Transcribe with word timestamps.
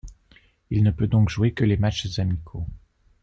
Il 0.71 0.81
ne 0.81 0.89
peut 0.89 1.05
donc 1.05 1.29
jouer 1.29 1.53
que 1.53 1.63
les 1.63 1.77
matchs 1.77 2.17
amicaux. 2.17 2.65